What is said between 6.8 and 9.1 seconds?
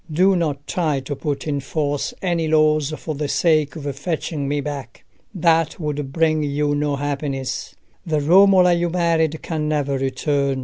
happiness. The Romola you